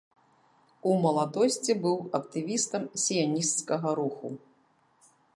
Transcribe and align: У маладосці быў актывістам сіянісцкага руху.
У 0.91 0.93
маладосці 1.03 1.75
быў 1.83 1.97
актывістам 2.19 2.87
сіянісцкага 3.03 3.89
руху. 4.01 4.27